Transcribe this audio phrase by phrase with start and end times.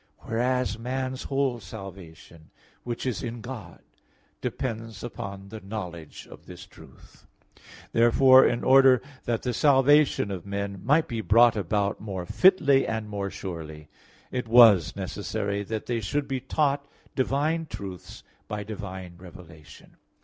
[0.21, 2.49] Whereas man's whole salvation,
[2.81, 3.83] which is in God,
[4.41, 7.27] depends upon the knowledge of this truth.
[7.91, 13.09] Therefore, in order that the salvation of men might be brought about more fitly and
[13.09, 13.89] more surely,
[14.31, 16.83] it was necessary that they should be taught
[17.15, 19.97] divine truths by divine revelation.